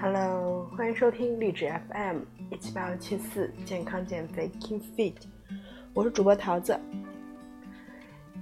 [0.00, 2.18] Hello，欢迎收听励志 FM
[2.52, 5.14] 一七八六七四健康减肥 Keep Fit，
[5.92, 6.78] 我是主播桃子。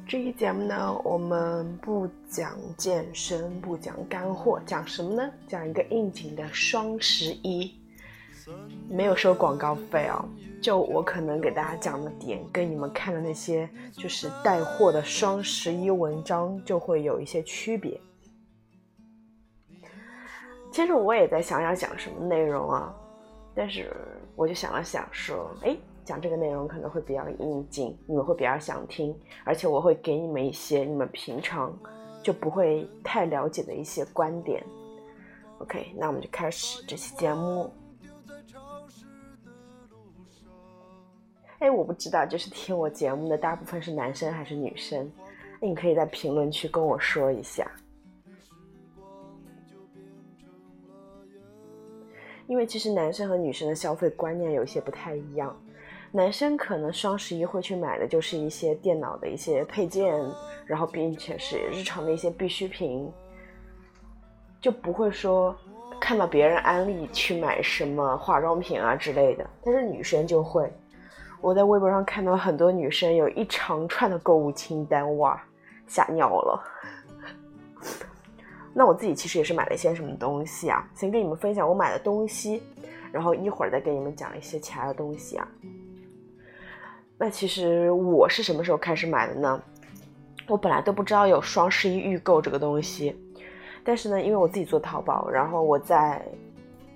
[0.07, 5.33] 这期节目呢，我们不讲健身，不讲干货，讲什么呢？
[5.49, 7.75] 讲一个应景的双十一，
[8.91, 10.29] 没有收广告费哦。
[10.61, 17.99] 就我可能给大家讲的点，跟你们看的那些就是带货的双十一文章就会有一些区别。
[20.77, 22.95] 其实我也在想要讲什么内容啊，
[23.55, 23.91] 但是
[24.35, 25.75] 我就想了想，说，哎。
[26.05, 29.13] 讲这个内容可能会比较应景，你们会比较想听，
[29.43, 31.77] 而且我会给你们一些你们平常
[32.23, 34.65] 就不会太了解的一些观点。
[35.59, 37.69] OK，那我们就开始这期节目。
[41.59, 45.11] 哎，我不知道，就是听我节目的大部分是男生还是女生？
[45.61, 47.69] 你可以在评论区跟我说一下，
[52.47, 55.57] 因为其实男生和女生的消费观念有些不太一样。
[56.13, 60.15] 男生可能双十一会去买的就是一些电脑的一些配件，
[60.65, 63.13] 然后并且是日常的一些必需品，
[64.61, 65.55] 就不会说
[66.01, 69.45] 看到别人安利去买什么化妆品啊之类的。
[69.63, 70.73] 但是女生就会，
[71.43, 75.43] 我在微博上看到很多女生有一长串的购物清单，哇，
[75.87, 76.63] 吓尿了。
[78.79, 80.87] 那我自己其实也是买了一些什么东西啊？
[80.95, 82.63] 先跟你们分享我买的东西，
[83.11, 85.49] 然后一会儿再跟你们讲一些其他的东西啊。
[87.17, 89.63] 那其实我是什么时候开始买的呢？
[90.47, 93.17] 我本来都不知道有双十一预购这个东西，
[93.83, 96.23] 但是呢，因为我自己做淘宝，然后我在，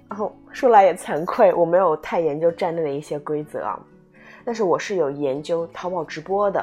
[0.06, 3.80] 然后说来也惭愧，我没有太研究站内的一些规则啊，
[4.44, 6.62] 但是我是有研究淘宝直播的，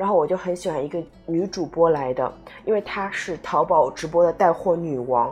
[0.00, 2.32] 然后我就很喜欢一个女主播来的，
[2.64, 5.28] 因为她是淘宝直播的带货女王，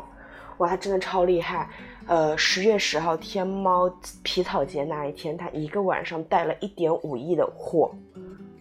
[0.58, 1.66] 哇，她真的超厉害。
[2.06, 3.90] 呃，十月十号天猫
[4.22, 7.90] 皮草节那一天，她一个晚上带了一点五亿的货，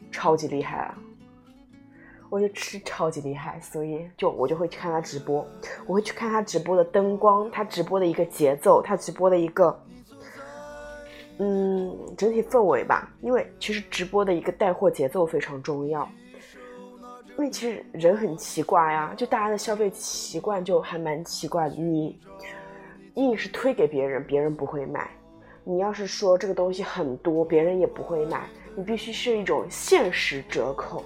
[0.10, 0.98] 超级厉害啊！
[2.30, 5.46] 我就吃超级厉害，所以就我就会去看她直播，
[5.86, 9.78] 我会去看她直播的灯光，她直播的一个节奏，她直播的一个，
[11.40, 13.12] 嗯，整体氛围吧。
[13.22, 16.08] 因为其实直播的一个带货节奏非常重要，
[17.38, 22.20] 因为其实人很奇怪呀，就大家的消费习惯就还蛮奇怪，你。
[23.16, 25.10] 硬是推给别人，别人不会买。
[25.64, 28.48] 你要是说这个东西很多，别人也不会买。
[28.76, 31.04] 你必须是一种限时折扣，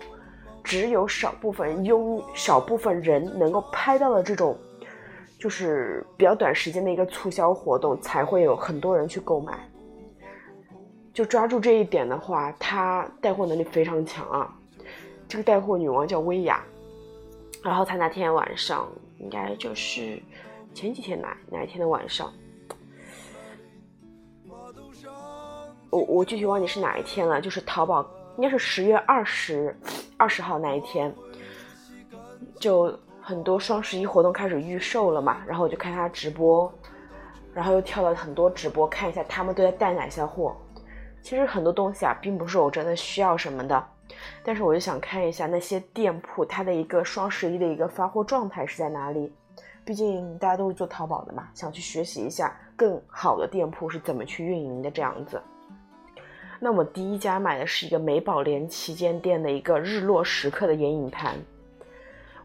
[0.61, 4.57] 只有少部分拥少部分人能够拍到的这种，
[5.39, 9.57] 就是比较短时间的一个促销活动，才会有很多人去购买。
[11.13, 14.53] 就抓住这一点的话，她带货能力非常强啊。
[15.27, 16.63] 这个带货女王叫薇娅，
[17.63, 18.87] 然后她那天晚上
[19.19, 20.21] 应该就是。
[20.73, 22.31] 前几天哪哪一天的晚上，
[25.89, 27.41] 我我具体忘记是哪一天了。
[27.41, 29.77] 就是淘宝应该是十月二十
[30.15, 31.13] 二十号那一天，
[32.57, 35.43] 就很多双十一活动开始预售了嘛。
[35.45, 36.73] 然后我就看他直播，
[37.53, 40.55] 然后又跳了很多直播，看一下他们都在带哪些货。
[41.21, 43.83] 其实很多东西啊，并不是我真的需要什么的，
[44.43, 49.31] 但是我就想看一下那些店铺它的一个双十一的一个发货状态是在哪里。
[49.83, 55.41] 毕竟大家都是做淘宝的嘛，想去学习一下更好的店铺是怎么去运营的这样子。
[56.59, 61.35] 那我第一家买的是一个美宝莲旗舰店的一个日落时刻的眼影盘。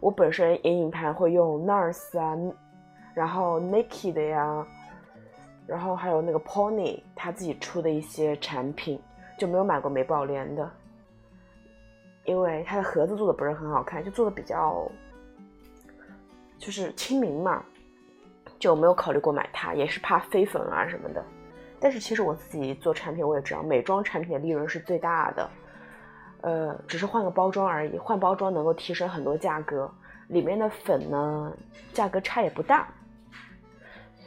[0.00, 2.34] 我本身眼影盘会用 NARS 啊，
[3.15, 4.66] 然后 Nike 的呀，
[5.66, 9.00] 然后还有那个 Pony 他自己出的一些产品，
[9.38, 10.71] 就没有买过美宝莲的，
[12.25, 14.91] 因为它的盒子做的不是很好看，就做的比较。
[16.59, 17.62] 就是亲民嘛，
[18.59, 21.22] 就没有考虑过买它，也是怕飞粉啊什么的。
[21.78, 25.51] 但是其实我自己做产品，我也知道美妆产品的利润是最大的，
[26.41, 29.89] 呃，只是换个包装而已，换包装能够提升很多价格，
[30.28, 31.53] 里面的粉呢
[31.92, 32.89] 价格差也不大。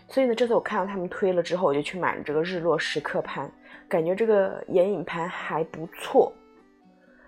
[0.09, 3.50] 所以呢，这次我看到他们推了之后，我就去买了这个日落时刻盘，
[3.88, 6.33] 感觉这个眼影盘还不错。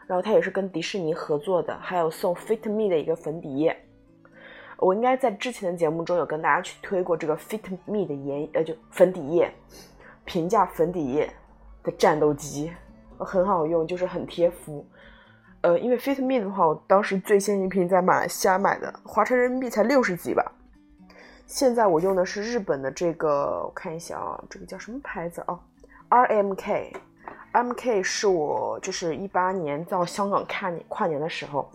[0.07, 3.73] 然后它也是跟迪士尼合作的，还有送 Fit Me 的一个粉底液。
[4.77, 9.53] 我应该在之前的节目中有跟大家去推过这个 Fit Me 的眼呃就粉底液，
[10.25, 11.31] 平价粉底液
[11.83, 12.71] 的战斗机，
[13.19, 14.83] 很好用，就是很贴肤。
[15.61, 20.51] 呃，因为 Fit Me 的话，我当时最先一瓶在马来西亚买的，划成人民币才六十几吧。
[21.51, 25.59] 现在我用的是日本的这个，我看一下啊，这个叫什么牌子啊
[26.07, 31.69] ？R M K，M K 是我就是一八年到香港看跨年的时候。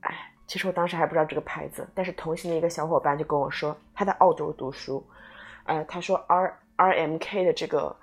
[0.00, 5.06] 哎其实我当时还不知道这个牌子，但是同行的一个小伙伴就跟我说他在澳洲读书，
[5.64, 7.94] 哎，他说 R R M K 的这个，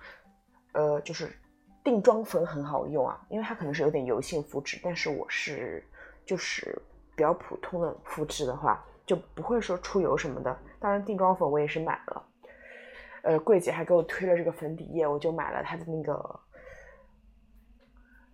[0.73, 1.35] 呃，就是
[1.83, 5.83] 定妆粉很好用啊，因为它可能是有点油性肤质，但是我是
[6.23, 6.79] 就是
[7.15, 10.55] 比较普通的肤质的话，就不会说出油什么的。
[10.79, 12.23] 当然，定妆粉我也是买了，
[13.23, 16.39] 呃，柜姐还给我推了这个粉底液，我就买了它的那个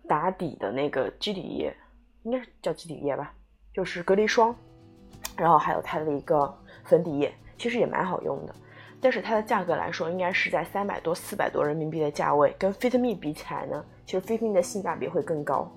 [0.06, 1.74] 打底的那个基底液，
[2.24, 3.32] 应该是叫基底液吧，
[3.72, 4.54] 就是隔离霜，
[5.38, 6.54] 然后还有它的一个
[6.84, 8.54] 粉底液，其实也蛮好用的。
[9.00, 15.70] 但是它的价格来说，应该是在三百多、四百多人民币的价位，跟 Fit Me 比起来呢，其实 Fit Me 的性价比会更高。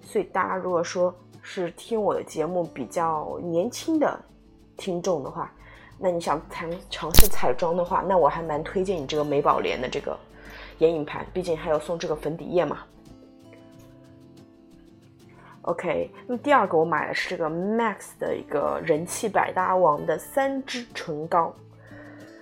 [0.00, 4.18] 所以大家如果说是听我的节目比较年轻的
[4.76, 5.52] 听众的话，
[5.98, 10.16] 那你想尝尝试彩妆的话，那我还蛮推荐你这个美宝莲的这个
[10.78, 12.78] 眼影盘，毕竟还有送这个粉底液嘛。
[15.62, 21.54] OK，那第二个我买的是这个 Max 的一个人气百搭王的三支唇膏。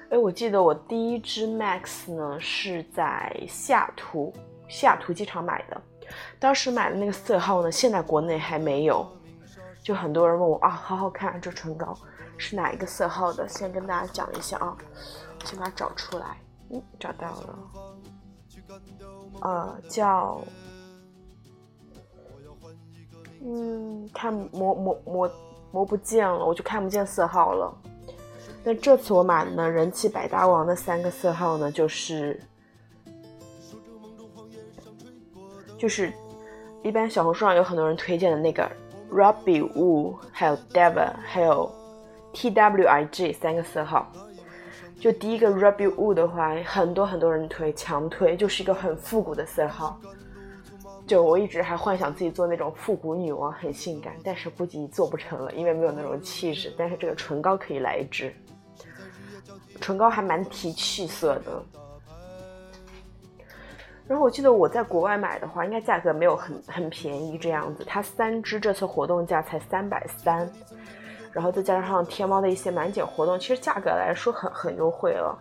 [0.08, 4.32] 哎，我记得我第一支 Max 呢是在西雅图
[4.68, 5.80] 西雅图机场买的，
[6.38, 9.06] 当时买的那个色号呢，现在国内还没有。
[9.82, 11.96] 就很多人问我啊，好好看，这唇膏
[12.36, 13.48] 是哪一个色号的？
[13.48, 14.76] 先跟大家讲一下啊，
[15.44, 16.36] 先把它找出来。
[16.70, 17.58] 嗯，找到了，
[19.40, 20.40] 呃，叫，
[23.42, 25.30] 嗯，看磨磨磨
[25.72, 27.74] 磨不见了，我就看不见色号了。
[28.62, 32.38] 那这次我买的呢，人气百搭王的三个色号呢，就是
[35.80, 36.12] 就是
[36.82, 38.70] 一般小红书上有很多人推荐的那个
[39.10, 41.72] Ruby Woo，还有 Deva，还有
[42.34, 44.12] T W I G 三个色号。
[45.00, 49.98] 就第一个 Ruby Woo 的话，很多很多人推，强推，就是一个很复古的色号。
[51.06, 56.74] 就我一直还幻想自己做那种复古女王，很性感，但是估计做不成了，因为没有那种气质。
[56.76, 58.30] 但是这个唇膏可以来一支。
[59.80, 61.64] 唇膏还蛮提气色的，
[64.10, 67.84] 然后我记得我在国外买的话，应该价格没有很很便宜这样子。
[67.86, 70.50] 它三支这次活动价才三百三，
[71.30, 75.38] 然后再加上天猫的一些满减活动，其实价格来说很很优惠了，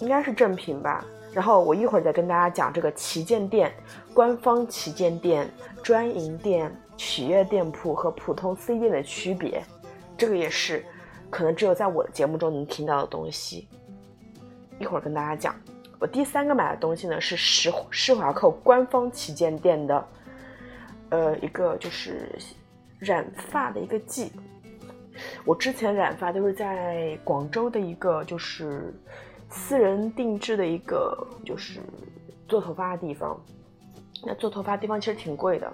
[0.00, 1.04] 应该是正品吧。
[1.32, 3.72] 然后我一会儿再跟大家讲这个旗舰店、
[4.12, 5.48] 官方旗舰店、
[5.80, 9.62] 专营店、企业店铺和普通 C 店的区别，
[10.16, 10.84] 这个也是。
[11.30, 13.68] 可能只有在我的节目中能听到的东西，
[14.80, 15.54] 一会儿跟大家讲。
[15.98, 20.08] 我第三个买的东西呢是施施华蔻官方旗舰店的，
[21.10, 22.30] 呃，一个就是
[22.98, 24.32] 染发的一个剂。
[25.44, 28.94] 我之前染发都是在广州的一个就是
[29.48, 31.80] 私人定制的一个就是
[32.46, 33.38] 做头发的地方。
[34.24, 35.72] 那做头发地方其实挺贵的，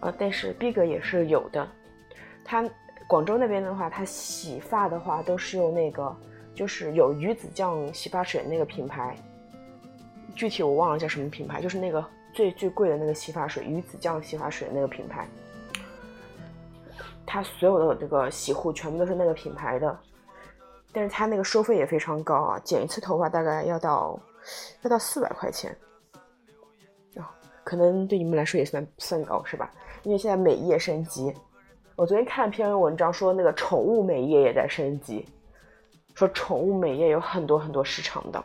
[0.00, 1.66] 呃，但是逼格也是有的。
[2.44, 2.68] 它。
[3.06, 6.14] 广州那边的话，它洗发的话都是用那个，
[6.54, 9.16] 就是有鱼子酱洗发水那个品牌，
[10.38, 15.26] 具体我忘了叫什么品牌，就是那个最最贵的那个洗发水，鱼子酱洗发水的那个品牌。
[17.26, 19.98] 它所有的这个洗护全部都是那个品牌的，
[20.92, 24.16] 但是它那个收费也非常高啊，剪一次头发大概要到
[24.82, 25.76] 要到四百块钱，
[27.16, 27.34] 啊，
[27.64, 29.68] 可能对你们来说也算算高是吧？
[30.04, 31.34] 因为现在美业升级。
[31.96, 35.28] 我昨天看了篇文章，说那个宠物美业也在升级，
[36.14, 38.40] 说宠物美业有很多很多市场的。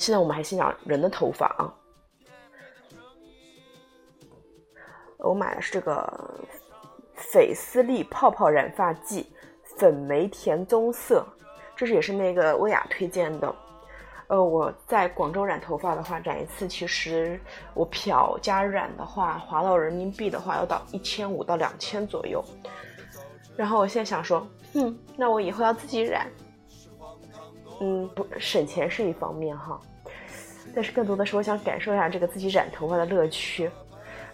[0.00, 1.68] 现在我们还先讲人的头发啊。
[5.18, 6.40] 我买的是这个
[7.14, 9.30] 翡丝丽泡泡染发剂，
[9.76, 11.22] 粉玫甜棕色，
[11.76, 13.54] 这是也是那个薇娅推荐的。
[14.28, 17.38] 呃，我在广州染头发的话，染一次其实
[17.74, 22.42] 我漂加染的话，划到人民币的话要到一千五到两千左右。
[23.54, 26.26] 然后我现在想说，嗯，那我以后要自己染。
[27.80, 29.80] 嗯，不省钱是一方面哈，
[30.74, 33.70] 但是更多的是我想感受一下这个自己染头发的乐趣。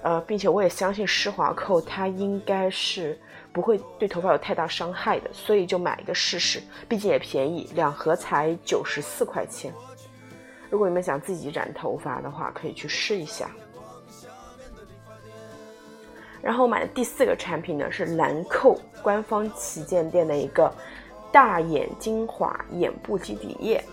[0.03, 3.19] 呃，并且我也相信施华蔻它应该是
[3.53, 9.73] 不会对头发有太大伤害的，所以就买一个试试，毕竟也便宜，两盒才九十四块钱。
[10.71, 13.51] 如果你们想自己染头发的话，可以去试一下。
[16.41, 20.73] 然后我买的第四个产品呢是兰蔻官方旗舰店的一个
[21.37, 23.85] 大眼精华眼部基底液。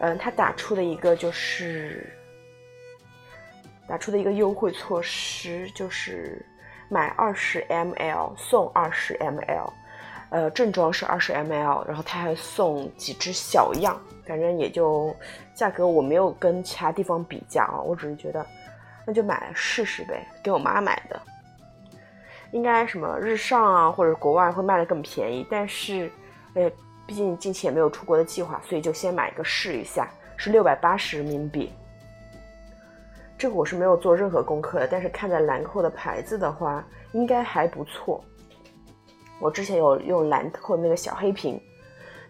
[0.00, 2.06] 嗯，它打出的一个就是
[3.88, 6.44] 打出的一个优惠措施，就是
[6.90, 9.72] 买二十 ml 送二十 ml。
[10.28, 15.16] 呃，正装是二十 ml，然后它还送几支小样，反正也就
[15.54, 18.44] 价格我没有跟其他地方比价啊，我只是觉得
[19.06, 21.18] 那就买来试试呗，给我妈买的，
[22.50, 26.12] 应该什么日上啊或者国外会卖的更便宜，但是
[26.54, 26.70] 呃
[27.06, 31.70] 毕竟近期也没有出国的计划，所以就先买一个试一下，是六百八十人民币。
[33.36, 36.82] 这个我是没有做任何功课的，但是看在兰蔻的牌子的话，
[37.12, 38.24] 应该还不错。
[39.40, 41.60] 我之前有用兰蔻那个小黑瓶，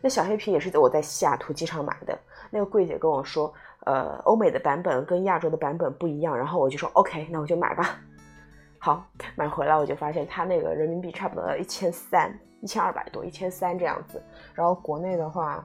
[0.00, 2.18] 那小黑瓶也是我在西雅图机场买的。
[2.50, 3.52] 那个柜姐跟我说，
[3.84, 8.00] 呃，欧美的版本跟亚洲的版本不一样，然后我就说 OK，那我就买吧。
[8.80, 14.20] 好，买回来我就发现它那个人民币差不多要一千三、一千二百多、一千三这样子。
[14.54, 15.62] 然后国内的话，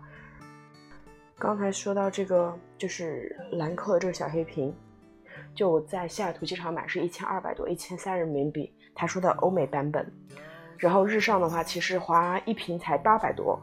[1.38, 4.76] 刚才说到这个就是兰蔻的这个小黑瓶。
[5.56, 8.72] 就我在西雅图机场买是一千二百多，一千三人民币。
[8.94, 10.06] 他说的欧美版本，
[10.78, 13.58] 然后日上的话，其实花一瓶才八百多。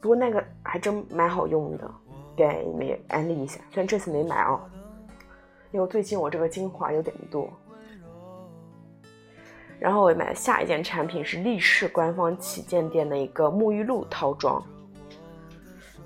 [0.00, 1.90] 不过那个还真蛮好用的，
[2.36, 3.58] 给你们安利一下。
[3.70, 4.60] 虽然这次没买哦，
[5.72, 7.50] 因为最近我这个精华有点多。
[9.78, 14.62] 然后我买的下一件产品是力士官方旗舰店的一个沐浴露套装。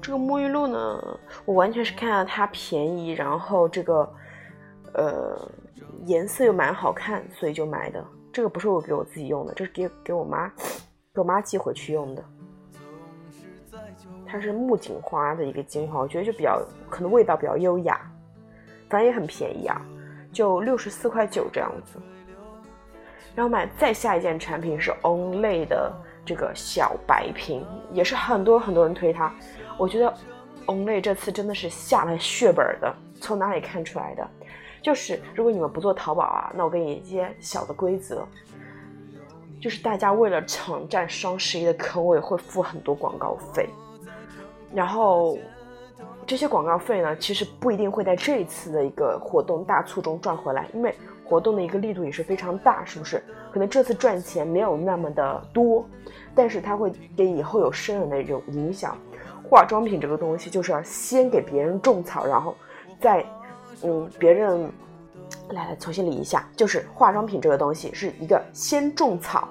[0.00, 4.08] 这个沐浴露呢，我完全是看到它便宜，然后这个。
[4.94, 5.50] 呃，
[6.04, 8.04] 颜色又蛮好看，所以就买的。
[8.30, 10.46] 这个不是我给我自己用的，这是给给我妈，
[11.14, 12.22] 给我妈寄回去用的。
[14.26, 17.98] 它是木槿花的一个精华，我觉得就比较可能味道比较优雅，
[18.90, 19.80] 反正也很便宜啊，
[20.30, 21.98] 就六十四块九这样子。
[23.34, 25.92] 然后买再下一件产品是 Only 的
[26.24, 29.32] 这个小白瓶，也是很多很多人推它。
[29.78, 30.14] 我觉得
[30.66, 34.28] Only 这次真的是下了血本的，从哪里看出来的？
[34.82, 38.26] 就是如果你们不做淘宝啊，那我给你一些小的规则，
[39.60, 43.68] 就是大家为了抢占双十一的坑位，会付很多广告费，
[44.74, 45.38] 然后
[46.26, 50.92] 这些广告费呢，其实不一定会在这一次的一个活动大促中赚回来，因为
[51.32, 53.22] 活动的一个力度也是非常大，是不是？
[53.50, 55.88] 可能这次赚钱没有那么的多，
[56.34, 58.98] 但是它会给以后有深远的一种影响。
[59.48, 62.54] 化妆品这个东西，就是要先给别人种草，然后
[63.00, 63.24] 再。
[63.84, 64.70] 嗯，别人
[65.50, 69.48] 来来重新理一下，就是化妆品这个东西是一个先种草，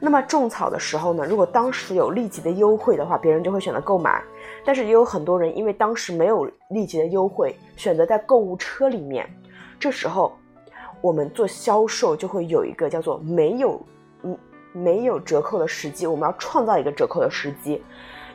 [0.00, 4.22] 那么种草的时候呢，如果当时有立即的优惠的话，别人就会选择购买。
[4.64, 9.28] 但是也有很多人因为当时没有立即的优惠，选择在购物车里面。
[9.80, 10.36] 这时候
[11.04, 13.78] 我们做销售就会有一个叫做没有
[14.22, 14.34] 嗯
[14.72, 17.84] 没有折扣的时机，我们要创造一个折扣的时机。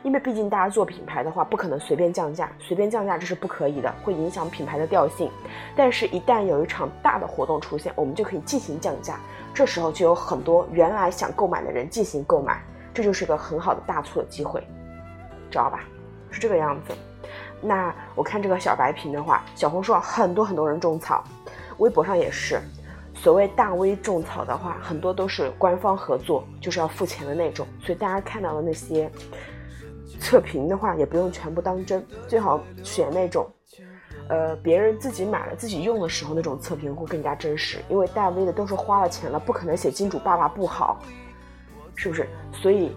[0.04, 5.28] 因为毕竟大家做品牌的话，不可能随便降价，随便降价这是不可以的，会影响品牌的调性。
[5.74, 9.18] 但是，一旦有一场大的活动出现，我们就可以进行降价，
[9.52, 12.62] 这时候就有很多原来想购买的人进行购买，
[12.94, 14.64] 这就是个很好的大促的机会，
[15.50, 15.80] 知道吧？
[16.30, 16.94] 是这个样子。
[17.60, 21.22] 那我看这个小白瓶的话，小红书上很多很多人种草，
[21.80, 22.60] 微博上也是。
[23.12, 29.10] 所谓大 V 种草的话，很多都是官方合作，就是要付钱的那种，所以大家看到的那些。
[30.18, 33.48] 测评的话也不用全部当真，最好选那种，
[34.28, 41.00] 呃，别人自己买了自己用的时候那种测评会更加真实，因为大 V 的都是花了钱了，不可能写金主爸爸不好，
[41.94, 42.28] 是不是？
[42.52, 42.92] 所以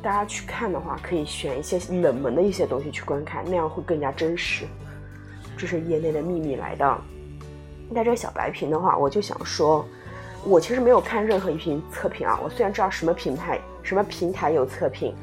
[0.00, 4.64] 大家去看的话，可以选一些冷门的一些东西去观看，那样会更加真实。
[5.56, 6.98] 这是业内的秘密来的。
[7.90, 9.84] 那这个小白瓶的话，我就想说，
[10.44, 15.14] 我其实没有看任何一瓶测评啊，我虽然知道什么品牌、什么平台有测评。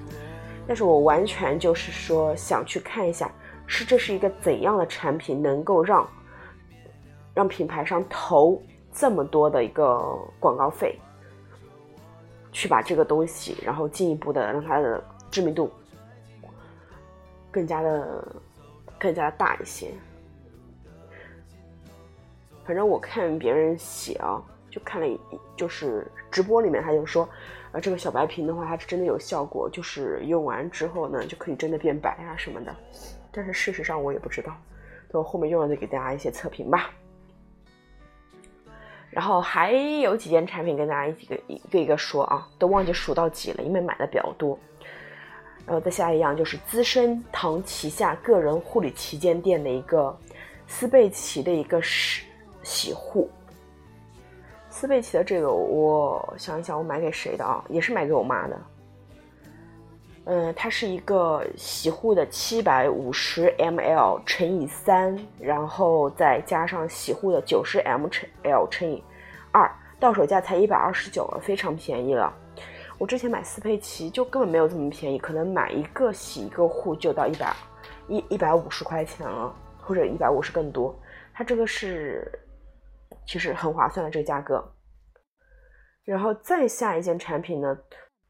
[0.68, 3.32] 但是我完全就是说想去看一下，
[3.66, 6.06] 是这是一个怎样的产品，能够让
[7.34, 9.98] 让品牌商投这么多的一个
[10.42, 11.00] 广告费，
[12.52, 15.72] 去把这个东西，然后进一步的让它的知名度
[17.50, 18.28] 更加的
[19.00, 19.94] 更加的大一些。
[22.68, 25.18] 反正我看别人写啊，就看了一，
[25.56, 27.28] 就是直播里面他就说。
[27.74, 32.74] 啊，这个小白瓶的话，它是真的有效果，就是用完之后呢，就可以真的变白啊什么的。
[33.30, 34.56] 但是事实上我也不知道，
[35.12, 36.90] 等我后面用了再给大家一些测评吧。
[39.10, 44.58] 然后还有几件产品跟大家一个一个一个说啊，都忘记数到几了，因为买的比较多。
[45.66, 50.18] 然后再下一样就是资生堂旗下个人护理旗舰店的一个
[50.68, 52.24] 斯贝奇的一个是
[52.68, 53.30] 洗护。
[54.70, 57.64] 斯贝奇的这个，我想一想，我买给谁的啊？
[57.70, 58.60] 也是买给我妈的。
[60.26, 69.02] 嗯，它是一个洗护的七百五十 ml 乘以三，然后再加上洗护的九十 ml 乘以
[69.54, 72.32] 二，到手价才一百二十九，非常便宜了。
[72.98, 77.56] 我之前买斯佩奇就根本没有这么便宜，可能买一个洗一个护就到一百
[78.10, 80.94] 一一百五十块钱了，或者一百五十更多。
[81.34, 82.30] 它这个是。
[83.28, 84.74] 其实很划算的这个价格，
[86.06, 87.78] 然后再下一件产品呢，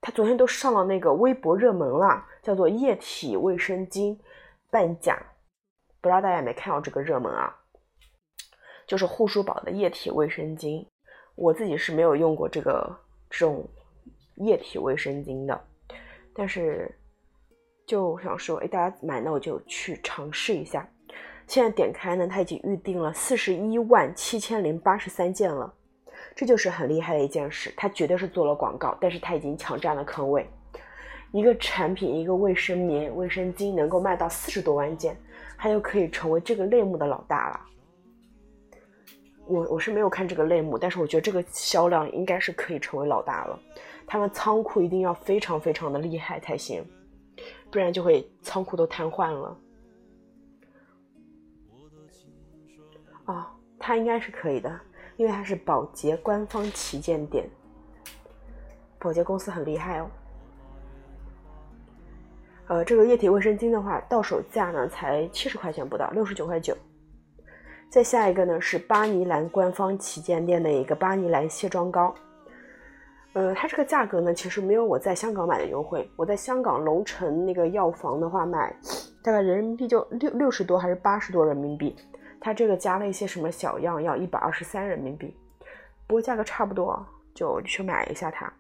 [0.02, 4.18] 它昨天都上了那个微博热门了，叫做液体卫生巾
[4.72, 5.16] 半价，
[6.02, 7.56] 不知道大家有没有看到这个热门啊？
[8.88, 10.88] 就是护舒宝的液体卫生巾，
[11.36, 13.00] 我自己是没有用过这个
[13.30, 13.70] 这种
[14.38, 15.62] 液体卫生巾的，
[16.34, 16.90] 但是
[17.86, 20.90] 就想说，哎，大家买那我就去尝试一下。
[21.48, 25.74] 现在点开呢，它已经预定了四十一万七千零八十三件了，
[26.36, 27.74] 这就是很厉害的一件事。
[27.78, 30.46] 它绝对是做了广告，但是它已经抢占了坑位。
[31.32, 35.18] 一个产品，一个卫生棉、卫生巾能够卖到四十多万件，
[35.58, 37.60] 它就可以成为这个类目的老大了。
[39.46, 43.58] 我我是没有看这个类目，但是我觉得这个销量应该是可以成为老大了。
[44.06, 46.86] 他们仓库一定要非常非常的厉害才行，
[47.72, 49.58] 不然就会仓库都瘫痪了。
[53.88, 54.70] 它应该是可以的，
[55.16, 57.50] 因为它是宝洁官方旗舰店。
[59.00, 60.10] 宝洁公司很厉害哦。
[62.68, 66.76] 呃，这个液体卫生巾的话，到手价呢才七十块钱不到，六十九块九。
[67.90, 72.14] 再下一个呢是巴尼兰官方旗舰店的一个巴尼兰卸妆膏。
[73.32, 76.12] 呃，它这个价格呢其实没有我在香港买的优惠。
[76.18, 78.76] 我在香港龙城那个药房的话买，
[79.24, 81.96] 大概人民币就六六十多还是八十多人民币。
[82.40, 85.36] 它这个加了一些什么小样，要一百二十三人民币，
[86.06, 88.52] 不过价格差不多，就去买一下它。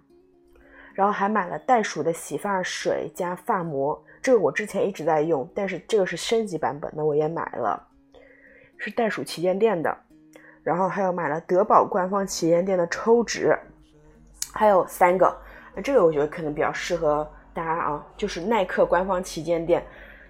[0.93, 7.88] 然后还买了袋鼠的洗发水加发膜，这个我之前一直在用，但是这个是升级版本的，我也买了，
[8.77, 9.96] 是袋鼠旗舰店的。
[10.63, 13.57] 然后还有买了德宝官方旗舰店的抽纸，
[14.51, 15.34] 还有三个，
[15.84, 19.86] 这个我觉得可能比较适合大家啊，就是耐克官方旗舰店。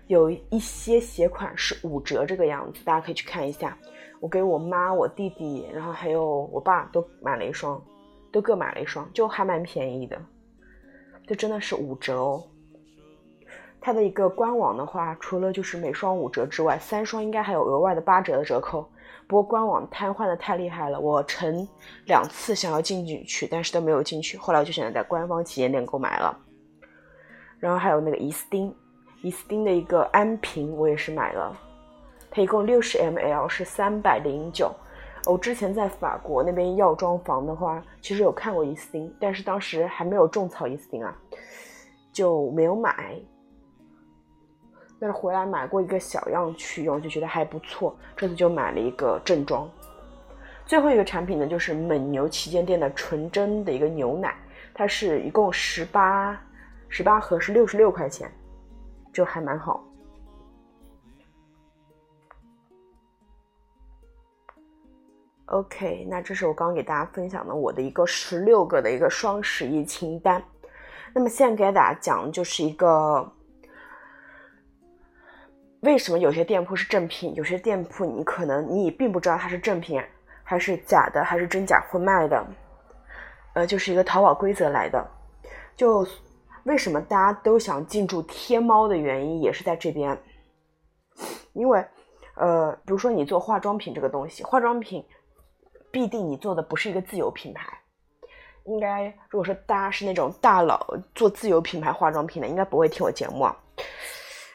[0.08, 3.78] 有一些鞋款是五折这个样子，大家可以去看一下。
[4.20, 7.80] 我给我妈、我弟弟，然后还有我爸都买了一双，
[8.32, 10.20] 都各买了一双，就还蛮便宜的。
[11.28, 12.44] 这真的是五折哦。
[13.80, 18.90] 它的一个官网的话，除了就是每双五折之外，三双应该还有额外的八折的折扣。
[19.28, 21.68] 不过官网瘫痪的太厉害了，我曾
[22.06, 24.38] 两次想要进去，但是都没有进去。
[24.38, 26.36] 后来我就选择在官方旗舰店购买了。
[27.60, 28.74] 然后还有那个伊斯丁。
[29.22, 31.56] 伊斯汀的一个安瓶，我也是买了，
[32.30, 34.72] 它一共六十 ml 是三百零九。
[35.26, 41.14] 我之前在法国那边药妆房的话，其实有看过伊斯汀，但是当时还没有种草伊斯汀啊，
[42.14, 43.16] 就没有买。
[45.00, 49.70] 但是回来买过一个小样去用，就觉得还不错，这次就买了一个正装。
[50.66, 54.36] 最后一个产品呢，就是蒙牛旗舰店的纯真的一个牛奶，
[54.74, 56.40] 它是一共十八
[56.88, 58.32] 十八盒是六十六块钱。
[59.18, 59.84] 就还蛮好。
[65.48, 70.44] OK，那这是我刚刚给大家分享的我的一个十六个的一个双十一清单。
[71.16, 73.28] 那么现在给大家讲的就是一个，
[75.80, 80.00] 为什么有些店铺是正品，有些店铺你可能你并不知道它是正品
[80.44, 82.46] 还是假的，还是真假混卖的。
[83.54, 85.04] 呃，就是一个淘宝规则来的，
[85.76, 86.06] 就。
[86.68, 90.22] 为什么大家都想进驻天猫的原因也是在这边，
[91.54, 91.84] 因为，
[92.36, 95.02] 呃，比如说你做化妆品这个东西，化妆品
[95.90, 97.80] 必定你做的不是一个自有品牌，
[98.66, 103.50] 应该如果说大家是那种大佬做自有品牌化妆品的，应该不会听我节目。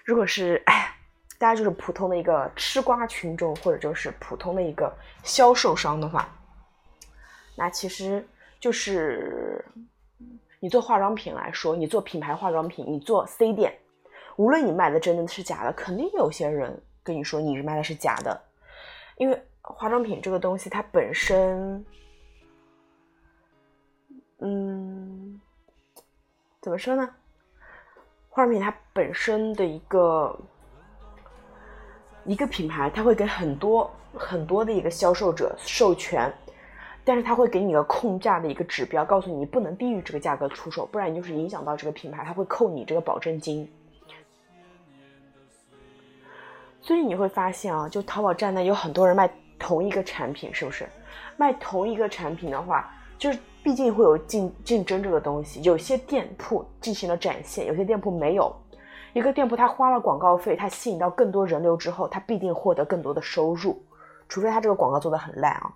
[0.05, 0.95] 如果是哎，
[1.39, 6.29] 大家就是普通的一个吃瓜群众，或者就是普通的一个销售商的话，
[7.57, 8.29] 那其实
[8.61, 9.65] 就是。
[10.63, 13.77] 你做化妆品来说，你做品牌化妆品，你做 C 店，
[14.37, 18.41] 无论你卖的真的是假的，肯定有些人跟你说你是卖的是假的，
[19.17, 21.85] 因为化妆品这个东西它本身，
[24.39, 25.41] 嗯，
[26.61, 27.13] 怎么说呢？
[28.29, 30.39] 化妆品它本身的一个
[32.25, 36.33] 一个品牌，它会给很多很多的一个销售者授权。
[37.05, 43.69] 但是他会给你个控价的一个指标，告诉你不能低于这个价格出售，不然你就是影响到这个品牌，他会扣你这个保证金。
[46.81, 50.89] 所以你会发现啊，就淘宝站呢有很多人卖同一个产品，是不是？
[51.37, 55.63] 卖同一个产品的话，就是毕竟会有竞竞争这个东西。
[55.63, 58.55] 有些店铺进行了展现，有些店铺没有。
[59.13, 63.81] 一个店铺他花了广告费，他吸引到更多人流之后，他必定获得更多的收入，
[64.29, 65.73] 除非他这个广告做的很烂啊。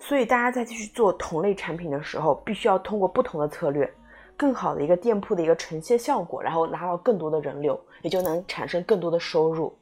[0.00, 3.88] 所以大家在继续做同类产品的时候，必须要通过不同的策略，
[4.36, 9.76] 更好的一个店铺的一个呈现效果，然后拿到更多的人流，也就能产生更多的收入。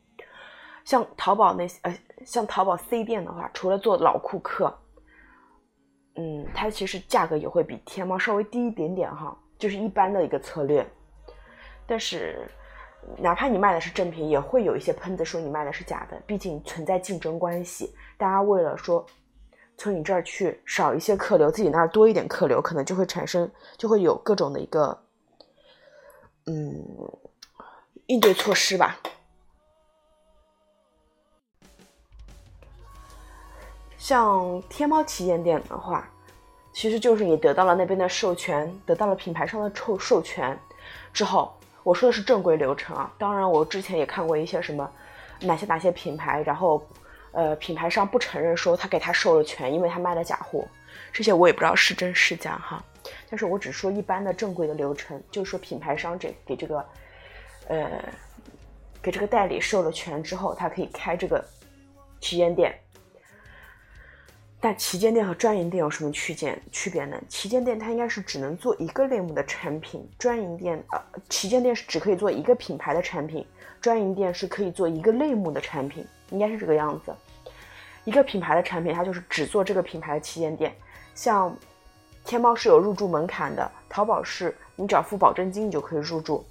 [0.84, 4.76] 像淘宝那些呃，像淘宝 C 店的话，除了做老顾客，
[6.16, 10.84] 嗯，它其实价格也会比天猫稍微低一点点哈，就是一般的一个策略。
[11.86, 12.50] 但是，
[13.18, 17.94] 哪怕你卖的是正品，也会有一些喷子说你卖的是假的，毕竟存在竞争关系。
[18.16, 19.06] 大家为了说
[19.78, 25.00] 从你这儿去少一些客流，自己那儿多一点客流，可能就会产生，就会有各种的一个
[26.46, 26.84] 嗯
[28.06, 28.98] 应对措施吧。
[33.96, 36.10] 像天猫旗舰店的话，
[36.72, 40.58] 其实就是你得到了那边的授权，得到了品牌商的授授权
[41.12, 43.12] 之后，我说的是正规流程啊。
[43.16, 44.90] 当然，我之前也看过一些什么
[45.40, 46.82] 哪些哪些品牌，然后
[47.32, 50.66] 呃品牌商不承认说他给他授了权，因为他卖了假货，
[51.12, 52.82] 这些我也不知道是真是假哈。
[53.30, 56.86] 但是我只说一般的正规的流程，就是说品牌商这给这个
[57.68, 58.04] 呃
[59.00, 61.44] 给这个代理授了权之后，他可以开这个
[62.20, 62.78] 旗舰店。
[64.60, 67.16] 但旗舰店和专营店有什么区间区别呢？
[67.28, 73.46] 旗舰店它应该是只能做一个类目的产品，专营店呃，旗舰店是只可以做一个品牌的产品，
[73.80, 77.14] 专营店是可以做一个类目的产品，应该是这个样子。
[78.04, 80.74] 一个品牌的产品，它就是只做这个品牌的旗舰店。
[81.14, 81.54] 像
[82.24, 86.44] 天猫是有入驻门槛的，淘宝是你只要付保证金，你就可以入驻。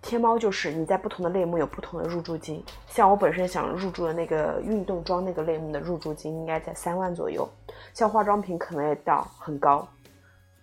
[0.00, 7.46] 天猫就是你在不同的类目有不同的入驻金，像我本身想入驻的那个运动装那个类目的入驻金应该在三万左右，
[7.92, 9.86] 像化妆品可能也到很高，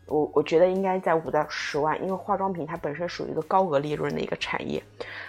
[0.08, 4.84] 我我觉得应该在五到十万，因为化妆品它本身属于一个高额利润的一个产业，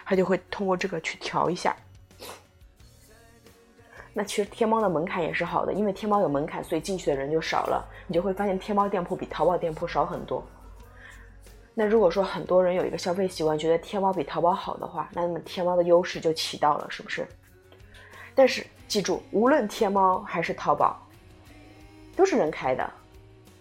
[0.04, 1.74] 它就会通过这个去调一下。
[4.12, 10.42] 那其实天猫的门槛也是好的，因为天猫有门槛，所以进去的人就少了，你就会发现天猫店铺比淘宝店铺少很多。
[11.74, 17.26] 那如果说很多人有一个消费习惯，觉得天猫比淘宝好的话，那么天猫的优势就起到了，是不是？
[18.34, 20.98] 但是记住，无论天猫还是淘宝，
[22.16, 22.90] 都是人开的，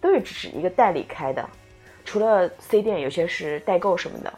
[0.06, 1.48] 都是只是一个代理开的，
[2.04, 4.32] 除了 C 店有些是代购什么的。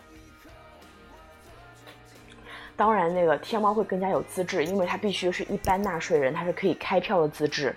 [2.75, 7.75] 当然，那个天猫会更加有资质，因为它必须是一般纳税人，它是可以开票的资质，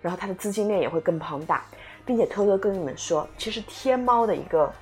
[0.00, 1.64] 然后它的资金链也会更庞大，
[2.06, 4.72] 并且偷偷跟你们说，其实天猫的一个。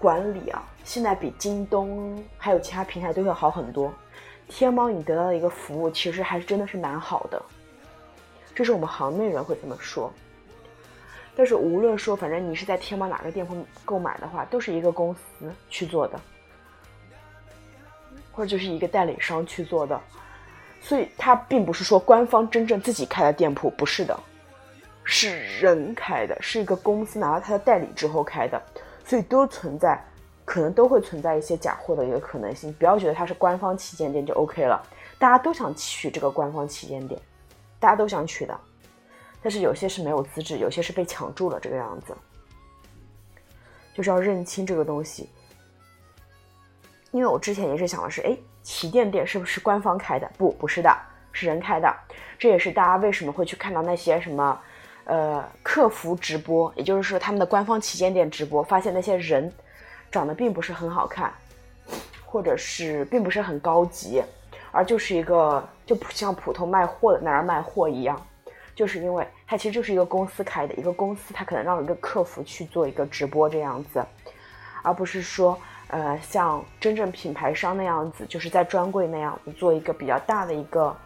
[0.00, 3.92] 管理啊，现在比京东还有其他平台都会好很多。
[4.48, 7.42] 天猫你得到的一个服务，其实还是真的是蛮好的，
[8.54, 10.10] 这是我们行内人会这么说。
[11.40, 16.20] 但是无论说，反正你是在天猫哪个店铺购买的话，都是一个公司去做的，
[18.30, 19.98] 或者就是一个代理商去做的，
[20.82, 24.20] 所以它并不是说官方真正自己开的店铺，不是的，
[25.02, 28.60] 是人开的，是一个公司拿到他的代理之后开的。
[29.06, 29.98] 所以都存在，
[30.44, 32.70] 可能都会存在一些假货的一个可能性。
[32.74, 34.86] 不要觉得它是官方旗舰店就 OK 了，
[35.18, 37.18] 大家都想取这个官方旗舰店，
[37.78, 38.54] 大家都想取的，
[39.42, 42.16] 但是有些是没有资质，有些是被抢注了这个样子，
[43.94, 45.28] 就是要认清这个东西。
[47.10, 50.30] 因为我之前也是想的是，哎，旗舰店是不是官方开的？
[50.38, 50.96] 不，不是的，
[51.32, 51.92] 是人开的。
[52.38, 54.60] 这也是大家为什么会去看到那些什么。
[55.04, 59.52] 呃，客服直播，也就是说他们的官方旗舰店直播，发现那些人
[60.08, 61.32] 长得并不是很好看，
[62.24, 64.22] 或者是并不是很高级，
[64.70, 68.24] 而就是一个就像普通卖货的那儿卖货一样，
[68.80, 74.02] 就是因为它其实就是一个公司开的一个公司，它可能让一个客服去做一个直播这样子，
[74.82, 80.96] 而不是说呃像真正品牌商那样子，就是在专柜那样做一个比较大的一个。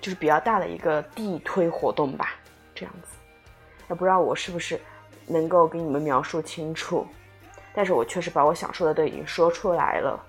[0.00, 2.34] 就是比较大的一个地推活动吧，
[2.74, 3.14] 这样子，
[3.88, 4.80] 也不知道我是不是
[5.28, 7.06] 能够给你们描述清楚，
[7.72, 10.20] 但是我确实把我想说的都已经说出来了。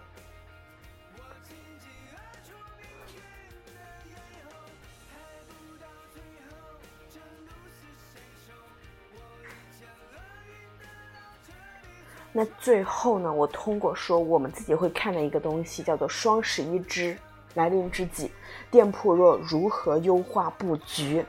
[12.35, 17.15] 那最后呢，我通过说我们自己会看的一个东西，叫做双十一之。
[17.53, 18.31] 来临之际，
[18.71, 21.23] 店铺若如何优化布局？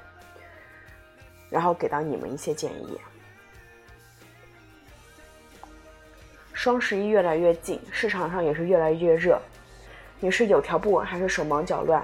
[1.50, 2.98] 然后给到你们一些建议。
[6.54, 9.38] 双十一越来越近，市场上也是越来越热。
[10.18, 12.02] 你是有条不紊，还是手忙脚乱？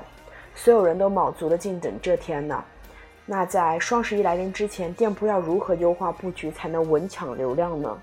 [0.54, 2.62] 所有人都卯足了劲等这天呢。
[3.24, 7.98] 那在双十一来临之前，店铺要如何优化布局才能稳抢流量呢？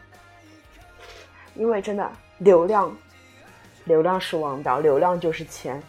[1.58, 2.96] 因为真的，流量，
[3.86, 5.82] 流量是王道，流量就是钱。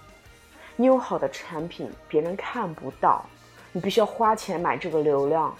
[0.76, 3.24] 你有好的产品，别人看不到，
[3.72, 5.54] 你必须要花钱买这个流量，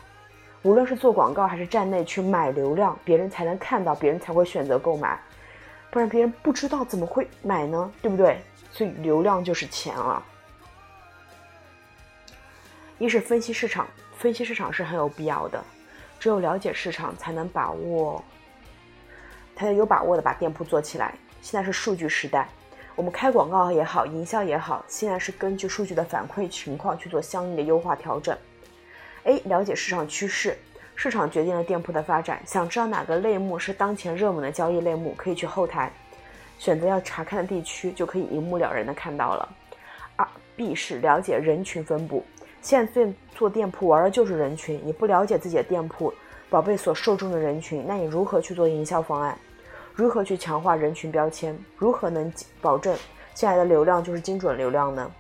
[0.63, 5.21] 无论是做广告还是站内去买流量，别人才能看到，别人才会选择购买，
[5.91, 7.93] 不然别人不知道怎么会买呢？
[8.01, 8.41] 对不对？
[8.71, 10.23] 所以流量就是钱啊。
[12.99, 15.63] 一是分析市场，分析市场是很有必要的，
[16.19, 18.23] 只有了解市场，才能把握，
[19.59, 21.13] 才能有把握的把店铺做起来。
[21.43, 22.49] 现在是数据时代，
[22.95, 28.39] 我们开广告也好，营销也好，现在是根据数据的反馈情况去做相应的优化调整。
[29.25, 30.57] A 了解市场趋势。
[30.95, 32.43] 市场决定了店铺的发展。
[32.45, 35.93] 想知道哪个类目是当前热门的交易类目，可以去后台
[36.59, 39.49] 选择要查看的地区，就可以一目了然的看到了。
[40.17, 42.25] 二 B 是了解人群分布。
[42.61, 46.13] 现在做做店铺玩的就是人群，你不了解自己的店铺
[46.51, 49.39] 宝贝所受众的人群，那你如何去做营销方案？
[49.99, 51.59] 如何去强化人群标签？
[51.77, 52.97] 如何能保证
[53.35, 55.11] 进来的流量就是精准流量呢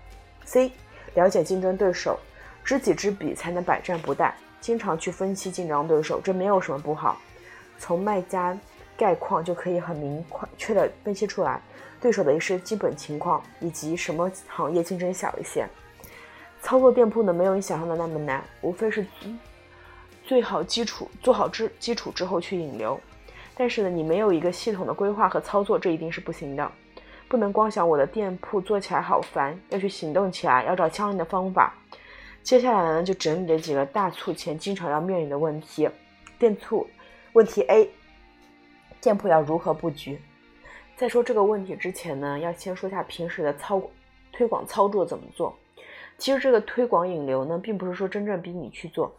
[0.44, 0.70] ？C
[1.14, 2.16] 了解竞争对手，
[2.62, 4.30] 知己知彼才能百战不殆。
[4.60, 7.20] 经常去分析竞争对手，这没有什么不好。
[7.76, 8.56] 从卖家
[8.96, 10.24] 概况就可以很明
[10.56, 11.60] 确的分析出来
[12.00, 15.68] 对手的一些基本情况，以及什么行业竞争小一些。
[16.62, 19.04] 操作店铺呢，没有你想象的那么难，无非是
[20.24, 23.00] 最好基础做好之基础之后去引流。
[23.58, 26.70] 但是呢，你没有一个系统的规划和操作，这一定是不行的。
[27.28, 31.74] 不能光想我的店铺做起来好烦，要去行动起来，要找相应的方法。
[32.44, 35.90] 接下来呢，就整理了几个大促前经常要面临的问题。
[36.38, 36.86] 店促
[37.32, 37.90] 问题 A：
[39.00, 40.20] 店铺要如何布局？
[40.96, 43.82] 在说这个问题之前呢，要先说一下平时的操
[44.32, 45.52] 推广操作怎么做。
[46.16, 49.12] 其实这个推广引流呢，并不是说真正逼你去做。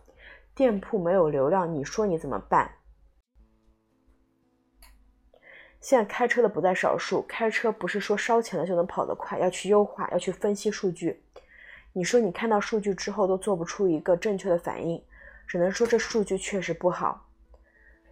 [0.56, 2.72] 店铺没有流量，你说你怎么办？
[5.80, 11.24] 现在开车的不在少数，开车不是说烧钱了就能跑得快，要去优化，要去分析数据。
[11.94, 15.02] 你说你看到数据之后都做不出一个正确的反应，
[15.48, 17.26] 只能说这数据确实不好。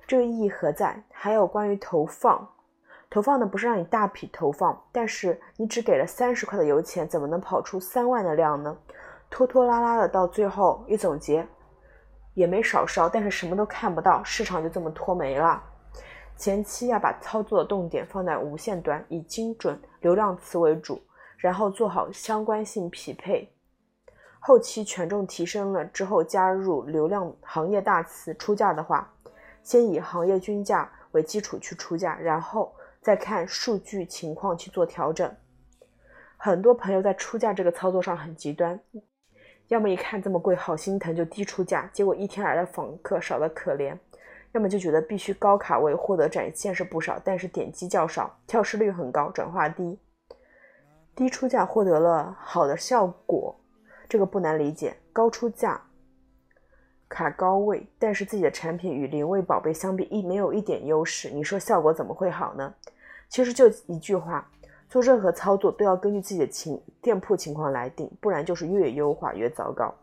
[0.07, 1.03] 这个意义何在？
[1.11, 2.49] 还有关于投放，
[3.09, 8.77] 投放呢不是让你大批投放，但是你只给了三十块的油钱，怎么能跑出三万的量呢？
[9.29, 11.45] 拖拖拉拉的到最后一总结，
[12.33, 15.61] 也没少烧，但是什么都看不到，市场就这么拖没了。
[16.37, 21.01] 前期要把操作的重点放在无线端，以精准流量词为主，
[21.37, 23.51] 然后做好相关性匹配。
[24.39, 29.11] 后期权重提升了之后，加入流量行业大词出价的话，
[29.63, 35.35] 先以行业均价为基础去出价，然后再看数据情况去做调整。
[36.37, 38.79] 很多朋友在出价这个操作上很极端，
[39.69, 43.97] 要么一看这么贵好心疼就低出价，结果一天来的访客少得可怜；
[44.57, 49.99] 要么就觉得必须高卡位获得展现是不少，但是点击较少，跳失率很高，转化低。
[51.15, 53.55] 低出价获得了好的效果。
[54.09, 55.79] 这个不难理解，高出价
[57.07, 62.73] 卡高位，但是自己的产品与零位宝贝相比一没有一点优势，你说效果怎么会好呢？
[63.29, 64.49] 其实就一句话，
[64.89, 69.93] 做任何操作都要根据自己的情店铺情况来定，不然就是越优化越糟糕。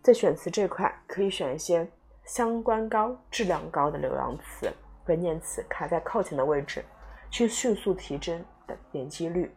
[0.00, 1.86] 在选词这块，可以选一些
[2.30, 4.72] 相关高、质量高的流量词、
[5.04, 6.84] 关键词，卡在靠前的位置，
[7.28, 9.50] 去迅速提升的点击率。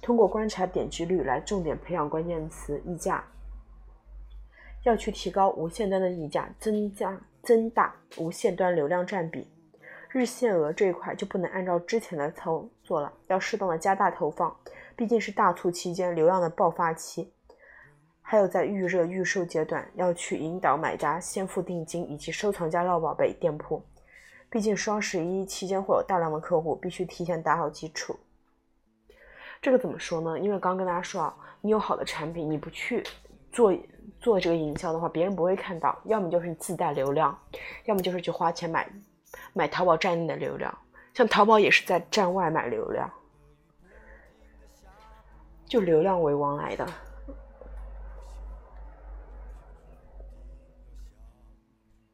[0.00, 3.24] 通过观察点击率来重点培养关键词溢价，
[4.84, 9.50] 要去提高无线端的溢价，增加增大无线端流量占比。
[10.08, 14.56] 日限额这一块就不能按照之前的操作了，要适当的加大投放，
[14.94, 17.32] 毕竟是大促期间流量的爆发期。
[18.22, 23.82] 还有在预热预售阶段，要去引导买家先付定金以及收藏家绕宝贝店铺，
[24.48, 28.16] 毕竟双十一期间会有大量的客户，必须提前打好基础。
[29.60, 30.38] 这个怎么说呢？
[30.38, 33.04] 因为刚跟大家说啊，你有好的产品，你不去
[33.52, 33.76] 做
[34.20, 36.00] 做这个营销的话，别人不会看到。
[36.04, 37.36] 要么就是你自带流量，
[37.84, 38.88] 要么就是去花钱买
[39.52, 40.72] 买淘宝站内的流量。
[41.12, 43.10] 像淘宝也是在站外买流量，
[45.66, 46.86] 就流量为王来的。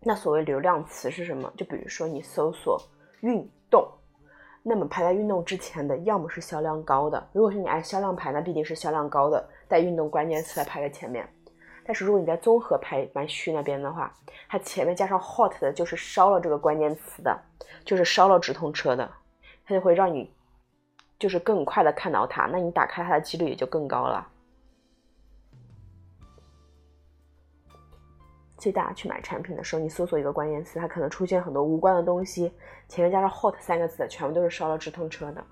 [0.09, 1.53] 那所谓流量词是什么？
[1.57, 2.81] 就比如说你搜索
[3.23, 3.85] 运动。
[4.62, 7.29] 那么排在运动之前的，要么是销量高的。
[7.33, 11.29] 如果是你按销量排，那必定是销量高的带运动关键词来排在前面。
[11.85, 14.14] 但是如果你在综合排排序那边的话，
[14.49, 17.37] 它前面加上 hot 的，就是烧了这个关键词的，
[17.85, 19.11] 就是烧了直通车的，
[19.66, 20.33] 它就会让你
[21.19, 24.25] 就是更快的看到它，那你打开它的几率也就更高了。
[28.57, 32.53] 最大去买产品的时候，你搜索一个关键词，它可能出现很多无关的东西，
[32.88, 35.45] 前面加上 hot 三个字的，全部都是烧了直通车的。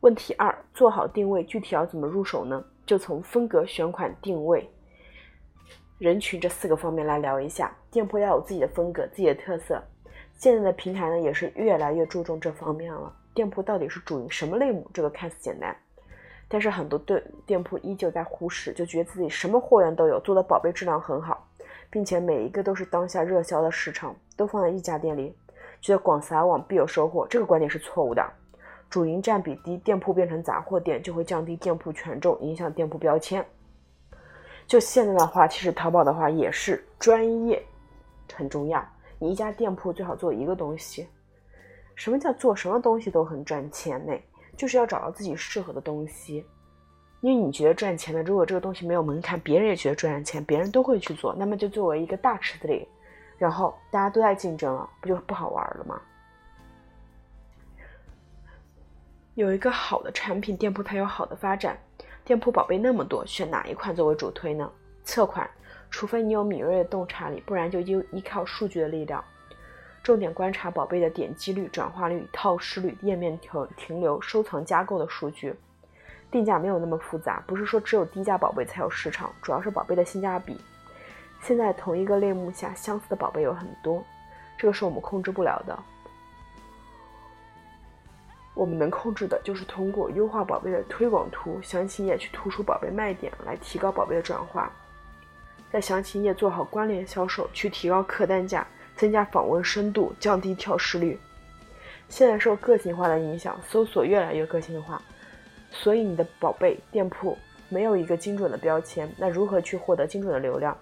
[0.00, 2.62] 问题二，做好定位，具体要怎么入手呢？
[2.84, 4.70] 就从风格、选款、定位、
[5.96, 7.74] 人群这四个方面来聊一下。
[7.90, 9.82] 店铺要有自己的风格、自己的特色。
[10.34, 13.10] 现在的平台呢，也是越来越注重这方面了。
[13.32, 14.86] 店铺到底是主营什么类目？
[14.92, 15.74] 这个看似简单。
[16.48, 21.46] 但是很多店店铺依旧在忽视，就觉得自己什么货源都有，做的宝贝质量很好，
[21.90, 25.34] 并且每一个都是当下热销的市场，都放在一家店里，
[25.80, 27.26] 觉得广撒网必有收获。
[27.26, 28.24] 这个观点是错误的。
[28.90, 33.44] 主营占比低，店铺变成杂货店，就会降低店铺权重，影响店铺标签。
[34.66, 37.60] 就现在的话，其实淘宝的话也是专业
[38.32, 38.86] 很重要。
[39.18, 41.08] 你一家店铺最好做一个东西。
[41.96, 44.12] 什么叫做什么东西都很赚钱呢？
[44.56, 46.46] 就是要找到自己适合的东西。
[47.20, 52.86] 因为你觉得赚钱的，如果这个东西没有门槛，别人也觉得赚钱，别人都会去做，那么就作为一个大池子里，
[53.38, 56.00] 然后大家都在竞争了，不就不好玩了吗？
[59.34, 61.78] 有一个好的产品，店铺才有好的发展。
[62.24, 64.70] 店铺宝贝那么多，选哪一款作为主推呢？
[65.02, 65.48] 测款，
[65.90, 69.24] 除非你有敏锐的洞察力，不然就依依靠数据的力量。
[70.04, 75.54] 重点观察宝贝的点击率、转化率、套失率、页面停停留、收藏加购的数据。
[76.30, 80.60] 定价没有那么复杂，不是说只有低价宝贝才有市场，主要是宝贝的性价比。
[81.40, 84.04] 现在同一个类目下相似的宝贝有很多，
[84.58, 85.78] 这个是我们控制不了的。
[88.52, 94.70] 我们能控制的就是通过优化宝贝的推广图、详情页去突出宝贝卖点，来提高宝贝的转化。
[95.72, 101.18] 在详情页做好关联销售，去提高客单价，增加访问深度，降低跳失率。
[102.08, 105.00] 现在受个性化的影响，搜索越来越个性化，
[105.70, 107.36] 所以你的宝贝店铺
[107.68, 110.76] 没有一个精准的标签，那如何去获得精准的流量？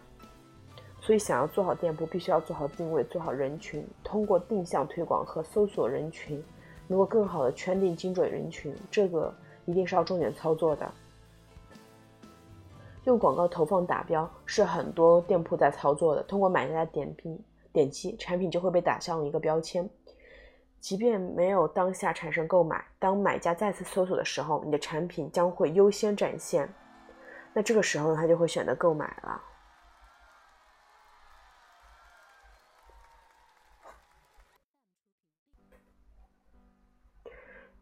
[1.01, 6.43] 所以想要做好店铺，必须要做好定位，做好人群，通过定向推广和搜索人群。
[6.89, 9.33] 能够更好的圈定精准人群，这个
[9.65, 10.93] 一定是要重点操作的。
[13.05, 17.39] 用广告投放打标是很多店铺在操作的，通过买家的点评
[17.73, 19.89] 点击，产品就会被打上一个标签。
[20.81, 26.69] 即便没有当下产生购买，当买家再次搜索的时候，你的产品将会优先展现。
[27.55, 29.41] 那这个时候呢他就会选择购买了。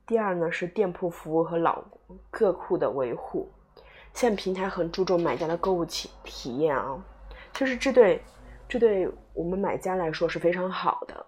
[0.07, 1.85] 第二呢是店铺服务和老
[2.31, 3.49] 客户的维护。
[4.13, 7.03] 现在平台很注重买家的购物体体验啊，
[7.53, 8.21] 就是这对
[8.71, 11.27] 这对我们买家来说是非常好的。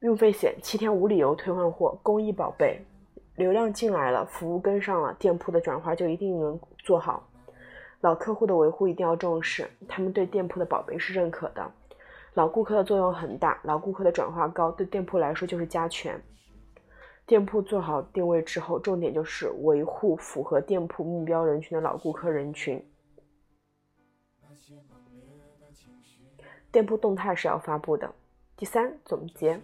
[0.00, 2.84] 运费险，七天无理由退换货，公益宝贝，
[3.36, 7.22] 流量进来了，服务跟上了，店铺的转化就一定能做好。
[8.00, 11.70] 老客户的维护一定要重视，他们对店铺的宝贝是认可的。
[12.32, 16.20] 老顾客的作用很大，老顾客的转化高，对店铺来说就是加权。
[17.26, 22.84] 店铺做好定位之后，重点就是维护符合店铺目标人群的老顾客人群。
[26.74, 28.12] 店铺动态是要发布的。
[28.56, 29.60] 第三，总结。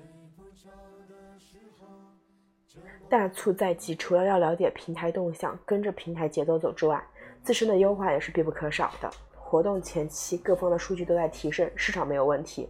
[3.09, 7.05] 大促在即，除了要了解平台动向，跟着平台节奏走之外，
[7.43, 9.11] 自身的优化也是必不可少的。
[9.35, 12.69] 活动前期各方的数据都在提升，市场没有问题，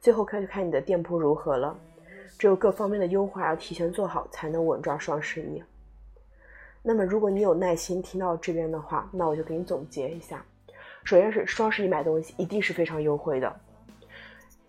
[0.00, 1.76] 最后看就看你的店铺如何了。
[2.38, 5.60] 只有各方面的优化要提前做好，才能稳抓双十一。
[6.84, 10.46] 那么，如果你有耐心听到这边的话，那我就给你总结一下。
[11.02, 13.60] 首先是双十一买东西一定是非常优惠的，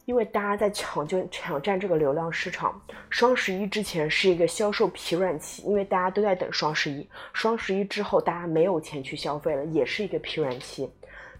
[0.05, 2.81] 因为大家在抢就抢占这个流量市场。
[3.09, 7.07] 双十一之前是一个销售疲软期，因为大家都在等双十一。
[7.31, 10.89] 双十一之后，大家没有钱去消费了，也是一个疲软期。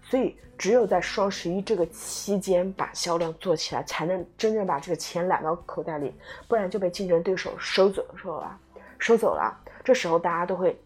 [0.02, 6.12] 所以，只有在双十一这个期间把销量做起来，才能真正把这个钱揽到口袋里，
[6.46, 8.58] 不然就被竞争对手收走收了，
[8.98, 9.58] 收走了。
[9.82, 10.78] 这时候大家都会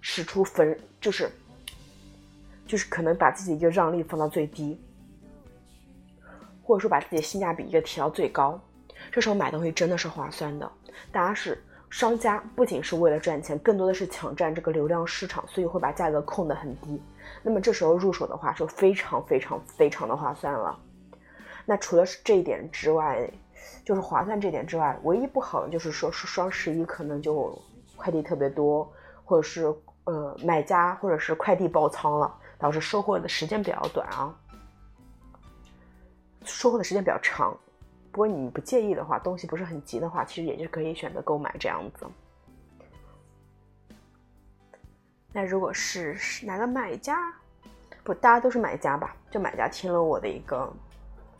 [0.00, 1.30] 使出焚，就是
[2.66, 4.78] 就是可能把自己一个让利放到最低，
[6.66, 8.60] 或者说把自己性价比一个提到最高。
[9.12, 10.70] 这时候买东西真的是划算的，
[11.12, 11.62] 大家是。
[11.88, 17.00] 商家不仅是为了赚钱，更多的是抢占这个流量市场，所以会把价格控得很低。
[17.44, 20.76] 那么这时候入手的话，就非常非常非常的划算了。
[21.64, 23.30] 那除了这一点之外，
[23.84, 27.56] 就是划算这点之外，唯一不好的就是说是双十一可能就
[27.96, 28.92] 快递特别多，
[29.24, 29.72] 或者是
[30.04, 34.34] 呃买家或者是快递爆仓了，导致收货的时间比较短啊，
[36.46, 37.54] 收货的时间比较长。
[38.12, 42.06] 如果你不介意的话，东西不是很急的话，其实也是可以选择购买这样子。
[45.32, 46.16] 那如果是
[46.46, 47.30] 哪个买家，
[48.02, 49.14] 不，大家都是买家吧？
[49.30, 50.72] 就买家听了我的一个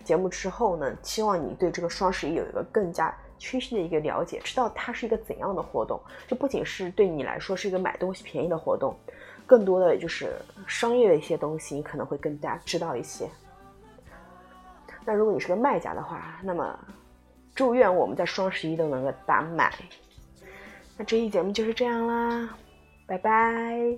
[0.05, 5.99] 节目之后呢，希望你对这个双十一有一个更加清晰的一个了解，知道它是一个怎样的活动。
[6.29, 8.95] 就不仅是对你来说是一个买东西便宜的活动，
[9.47, 10.37] 更多的就是
[10.67, 13.27] 商业的一些东西，你可能会更加知道一些。
[15.07, 16.79] 那如果你是个卖家的话，那么
[17.55, 19.73] 祝愿我们在双十一都能够大卖。
[20.99, 22.51] 那这期节目就是这样啦，
[23.07, 23.97] 拜拜。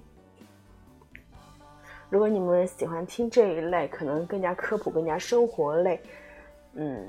[2.10, 6.00] 如果你们喜欢听这一类可能更加科普、更加生活类，
[6.74, 7.06] 嗯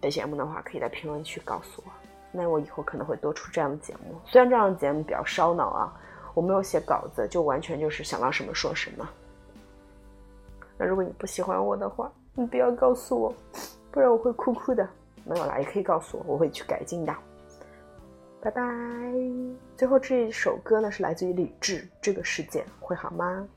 [0.00, 1.92] 的节目的话，可以在评论区告诉我。
[2.32, 4.20] 那我以后可能会多出这样的节目。
[4.26, 5.92] 虽然这样的节目比较烧脑啊，
[6.34, 9.08] 我没有写稿子，就完全就是想到什么说什么。
[10.76, 13.34] 那如果你不喜欢我的话，你不要告诉我，
[13.90, 14.88] 不然我会哭哭的。
[15.24, 17.14] 没有啦，也可以告诉我，我会去改进的。
[18.42, 18.62] 拜拜。
[19.76, 23.48] 最后这一首歌呢，是来自于李志，《这个世界会好吗》。